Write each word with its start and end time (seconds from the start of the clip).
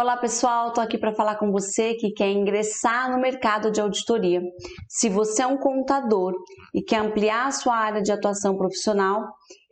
Olá 0.00 0.16
pessoal, 0.16 0.68
estou 0.68 0.84
aqui 0.84 0.96
para 0.96 1.12
falar 1.12 1.34
com 1.40 1.50
você 1.50 1.94
que 1.94 2.12
quer 2.12 2.30
ingressar 2.30 3.10
no 3.10 3.20
mercado 3.20 3.68
de 3.68 3.80
auditoria. 3.80 4.40
Se 4.88 5.08
você 5.08 5.42
é 5.42 5.46
um 5.48 5.58
contador 5.58 6.34
e 6.72 6.80
quer 6.80 7.00
ampliar 7.00 7.48
a 7.48 7.50
sua 7.50 7.74
área 7.74 8.00
de 8.00 8.12
atuação 8.12 8.56
profissional, 8.56 9.24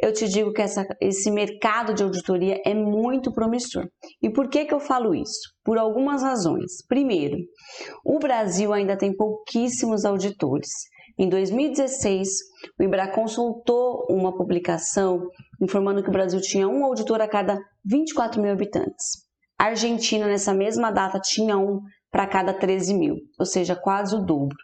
eu 0.02 0.12
te 0.12 0.28
digo 0.28 0.52
que 0.52 0.60
essa, 0.60 0.84
esse 1.00 1.30
mercado 1.30 1.94
de 1.94 2.02
auditoria 2.02 2.60
é 2.66 2.74
muito 2.74 3.32
promissor. 3.32 3.86
E 4.20 4.28
por 4.28 4.48
que, 4.48 4.64
que 4.64 4.74
eu 4.74 4.80
falo 4.80 5.14
isso? 5.14 5.54
Por 5.64 5.78
algumas 5.78 6.24
razões. 6.24 6.84
Primeiro, 6.88 7.36
o 8.04 8.18
Brasil 8.18 8.72
ainda 8.72 8.98
tem 8.98 9.14
pouquíssimos 9.14 10.04
auditores. 10.04 10.70
Em 11.16 11.28
2016, 11.28 12.28
o 12.80 12.82
Ibracon 12.82 13.28
soltou 13.28 14.04
uma 14.10 14.36
publicação 14.36 15.22
informando 15.62 16.02
que 16.02 16.08
o 16.08 16.12
Brasil 16.12 16.40
tinha 16.40 16.66
um 16.66 16.84
auditor 16.84 17.20
a 17.20 17.28
cada 17.28 17.56
24 17.84 18.42
mil 18.42 18.50
habitantes. 18.50 19.25
Argentina, 19.58 20.26
nessa 20.26 20.52
mesma 20.52 20.90
data, 20.90 21.18
tinha 21.18 21.56
um 21.56 21.80
para 22.10 22.26
cada 22.26 22.52
13 22.52 22.94
mil, 22.94 23.16
ou 23.38 23.46
seja, 23.46 23.74
quase 23.74 24.14
o 24.14 24.24
dobro. 24.24 24.56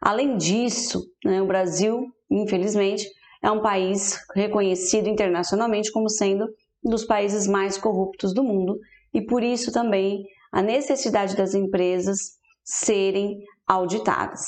Além 0.00 0.36
disso, 0.36 1.02
né, 1.24 1.40
o 1.42 1.46
Brasil, 1.46 2.06
infelizmente, 2.30 3.06
é 3.42 3.50
um 3.50 3.60
país 3.60 4.18
reconhecido 4.34 5.08
internacionalmente 5.08 5.92
como 5.92 6.08
sendo 6.08 6.46
um 6.84 6.90
dos 6.90 7.04
países 7.04 7.46
mais 7.46 7.76
corruptos 7.76 8.34
do 8.34 8.42
mundo 8.42 8.78
e 9.12 9.20
por 9.20 9.42
isso 9.42 9.72
também 9.72 10.24
a 10.52 10.62
necessidade 10.62 11.36
das 11.36 11.54
empresas 11.54 12.18
serem 12.64 13.38
auditadas. 13.66 14.40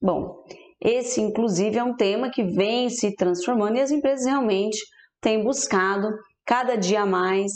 Bom, 0.00 0.44
esse 0.80 1.20
inclusive 1.20 1.78
é 1.78 1.84
um 1.84 1.94
tema 1.94 2.30
que 2.30 2.42
vem 2.42 2.88
se 2.88 3.14
transformando 3.14 3.76
e 3.76 3.80
as 3.80 3.90
empresas 3.90 4.26
realmente 4.26 4.78
têm 5.20 5.44
buscado 5.44 6.08
cada 6.44 6.76
dia 6.76 7.04
mais 7.04 7.52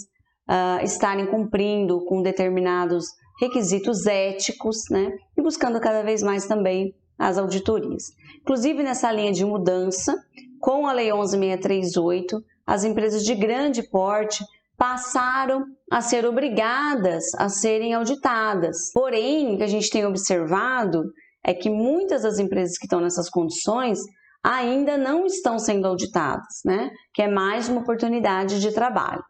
uh, 0.48 0.84
estarem 0.84 1.26
cumprindo 1.26 2.04
com 2.06 2.22
determinados 2.22 3.06
requisitos 3.40 4.06
éticos, 4.06 4.84
né? 4.90 5.12
E 5.36 5.42
buscando 5.42 5.80
cada 5.80 6.02
vez 6.02 6.22
mais 6.22 6.46
também 6.46 6.94
as 7.18 7.38
auditorias. 7.38 8.04
Inclusive 8.40 8.82
nessa 8.82 9.10
linha 9.10 9.32
de 9.32 9.44
mudança, 9.44 10.14
com 10.60 10.86
a 10.86 10.92
Lei 10.92 11.12
11638, 11.12 12.42
as 12.66 12.84
empresas 12.84 13.24
de 13.24 13.34
grande 13.34 13.82
porte 13.82 14.44
passaram 14.76 15.64
a 15.90 16.00
ser 16.00 16.26
obrigadas 16.26 17.24
a 17.36 17.48
serem 17.48 17.94
auditadas. 17.94 18.90
Porém, 18.92 19.54
o 19.54 19.56
que 19.56 19.62
a 19.62 19.68
gente 19.68 19.90
tem 19.90 20.04
observado 20.04 21.04
é 21.44 21.52
que 21.54 21.70
muitas 21.70 22.22
das 22.22 22.38
empresas 22.38 22.78
que 22.78 22.86
estão 22.86 23.00
nessas 23.00 23.28
condições 23.28 23.98
ainda 24.42 24.98
não 24.98 25.24
estão 25.26 25.58
sendo 25.58 25.86
auditadas, 25.86 26.60
né? 26.64 26.90
Que 27.14 27.22
é 27.22 27.28
mais 27.28 27.68
uma 27.68 27.80
oportunidade 27.80 28.60
de 28.60 28.72
trabalho. 28.72 29.22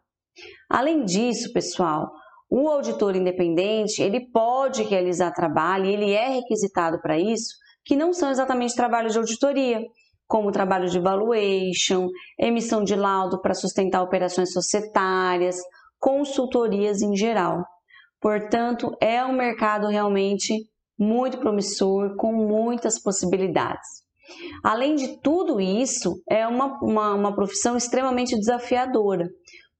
Além 0.69 1.03
disso, 1.03 1.51
pessoal, 1.53 2.09
o 2.49 2.67
auditor 2.67 3.15
independente, 3.15 4.01
ele 4.01 4.29
pode 4.31 4.83
realizar 4.83 5.31
trabalho, 5.31 5.85
ele 5.85 6.11
é 6.11 6.29
requisitado 6.29 6.99
para 7.01 7.17
isso, 7.17 7.55
que 7.83 7.95
não 7.95 8.13
são 8.13 8.29
exatamente 8.29 8.75
trabalhos 8.75 9.13
de 9.13 9.19
auditoria, 9.19 9.81
como 10.27 10.51
trabalho 10.51 10.89
de 10.89 10.99
valuation, 10.99 12.09
emissão 12.39 12.83
de 12.83 12.95
laudo 12.95 13.39
para 13.41 13.53
sustentar 13.53 14.01
operações 14.01 14.51
societárias, 14.51 15.57
consultorias 15.99 17.01
em 17.01 17.15
geral. 17.15 17.63
Portanto, 18.19 18.91
é 18.99 19.23
um 19.23 19.33
mercado 19.33 19.87
realmente 19.87 20.53
muito 20.97 21.37
promissor, 21.37 22.15
com 22.15 22.33
muitas 22.33 23.01
possibilidades. 23.01 24.05
Além 24.63 24.95
de 24.95 25.19
tudo 25.21 25.61
isso, 25.61 26.15
é 26.27 26.47
uma, 26.47 26.79
uma, 26.81 27.13
uma 27.13 27.35
profissão 27.35 27.77
extremamente 27.77 28.35
desafiadora, 28.35 29.29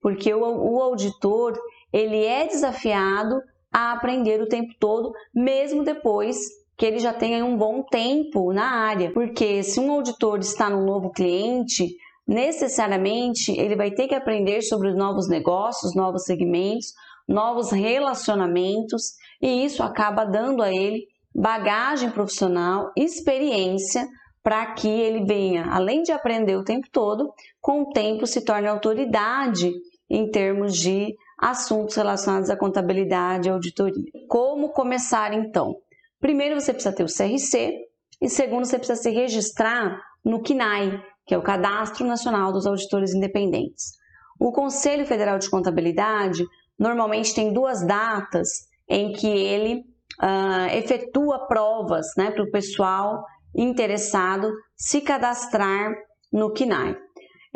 porque 0.06 0.32
o, 0.32 0.40
o 0.40 0.80
auditor 0.80 1.58
ele 1.92 2.24
é 2.24 2.46
desafiado 2.46 3.42
a 3.72 3.90
aprender 3.90 4.40
o 4.40 4.48
tempo 4.48 4.72
todo, 4.78 5.12
mesmo 5.34 5.82
depois 5.82 6.38
que 6.76 6.86
ele 6.86 7.00
já 7.00 7.12
tenha 7.12 7.44
um 7.44 7.56
bom 7.56 7.82
tempo 7.82 8.52
na 8.52 8.70
área. 8.86 9.12
Porque 9.12 9.64
se 9.64 9.80
um 9.80 9.90
auditor 9.90 10.38
está 10.38 10.70
no 10.70 10.86
novo 10.86 11.10
cliente, 11.10 11.96
necessariamente 12.24 13.50
ele 13.50 13.74
vai 13.74 13.90
ter 13.90 14.06
que 14.06 14.14
aprender 14.14 14.62
sobre 14.62 14.90
os 14.90 14.96
novos 14.96 15.28
negócios, 15.28 15.96
novos 15.96 16.22
segmentos, 16.22 16.92
novos 17.26 17.72
relacionamentos, 17.72 19.14
e 19.42 19.64
isso 19.64 19.82
acaba 19.82 20.24
dando 20.24 20.62
a 20.62 20.72
ele 20.72 21.08
bagagem 21.34 22.10
profissional, 22.12 22.92
experiência 22.96 24.06
para 24.40 24.66
que 24.66 24.86
ele 24.86 25.24
venha, 25.24 25.66
além 25.72 26.04
de 26.04 26.12
aprender 26.12 26.54
o 26.54 26.62
tempo 26.62 26.86
todo, 26.92 27.34
com 27.60 27.82
o 27.82 27.90
tempo 27.90 28.24
se 28.24 28.44
torne 28.44 28.68
autoridade 28.68 29.72
em 30.08 30.30
termos 30.30 30.76
de 30.76 31.14
assuntos 31.38 31.94
relacionados 31.96 32.48
à 32.48 32.56
contabilidade 32.56 33.48
e 33.48 33.50
auditoria. 33.50 34.04
Como 34.28 34.70
começar 34.70 35.32
então? 35.34 35.76
Primeiro 36.20 36.58
você 36.58 36.72
precisa 36.72 36.94
ter 36.94 37.04
o 37.04 37.06
CRC 37.06 37.86
e 38.20 38.28
segundo 38.28 38.64
você 38.64 38.78
precisa 38.78 39.00
se 39.00 39.10
registrar 39.10 40.00
no 40.24 40.42
CNAE, 40.42 41.00
que 41.26 41.34
é 41.34 41.38
o 41.38 41.42
Cadastro 41.42 42.06
Nacional 42.06 42.52
dos 42.52 42.66
Auditores 42.66 43.14
Independentes. 43.14 43.92
O 44.40 44.52
Conselho 44.52 45.06
Federal 45.06 45.38
de 45.38 45.50
Contabilidade 45.50 46.44
normalmente 46.78 47.34
tem 47.34 47.52
duas 47.52 47.86
datas 47.86 48.48
em 48.88 49.12
que 49.12 49.26
ele 49.26 49.84
uh, 50.22 50.74
efetua 50.74 51.46
provas 51.46 52.06
né, 52.16 52.30
para 52.30 52.42
o 52.42 52.50
pessoal 52.50 53.24
interessado 53.54 54.52
se 54.76 55.00
cadastrar 55.00 55.94
no 56.32 56.52
CNAE. 56.52 56.96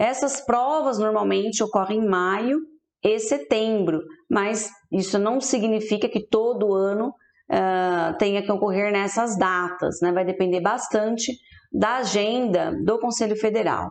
Essas 0.00 0.40
provas 0.40 0.98
normalmente 0.98 1.62
ocorrem 1.62 1.98
em 1.98 2.08
maio 2.08 2.58
e 3.04 3.18
setembro, 3.18 4.00
mas 4.30 4.70
isso 4.90 5.18
não 5.18 5.42
significa 5.42 6.08
que 6.08 6.26
todo 6.26 6.72
ano 6.72 7.08
uh, 7.08 8.16
tenha 8.16 8.42
que 8.42 8.50
ocorrer 8.50 8.90
nessas 8.90 9.36
datas, 9.36 10.00
né? 10.00 10.10
Vai 10.10 10.24
depender 10.24 10.62
bastante 10.62 11.36
da 11.70 11.96
agenda 11.98 12.72
do 12.82 12.98
Conselho 12.98 13.36
Federal. 13.36 13.90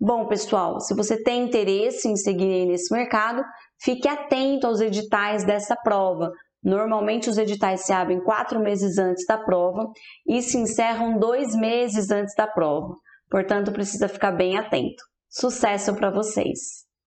Bom, 0.00 0.28
pessoal, 0.28 0.78
se 0.78 0.94
você 0.94 1.20
tem 1.20 1.42
interesse 1.42 2.06
em 2.06 2.14
seguir 2.14 2.66
nesse 2.66 2.94
mercado, 2.94 3.42
fique 3.82 4.06
atento 4.06 4.68
aos 4.68 4.80
editais 4.80 5.42
dessa 5.42 5.74
prova. 5.74 6.30
Normalmente 6.62 7.28
os 7.28 7.36
editais 7.36 7.84
se 7.84 7.92
abrem 7.92 8.22
quatro 8.22 8.60
meses 8.60 8.98
antes 8.98 9.26
da 9.26 9.36
prova 9.36 9.90
e 10.28 10.40
se 10.42 10.56
encerram 10.56 11.18
dois 11.18 11.56
meses 11.56 12.08
antes 12.12 12.36
da 12.36 12.46
prova. 12.46 12.94
Portanto, 13.28 13.72
precisa 13.72 14.06
ficar 14.06 14.30
bem 14.30 14.56
atento. 14.56 15.09
Sucesso 15.30 15.94
para 15.94 16.10
vocês! 16.10 16.89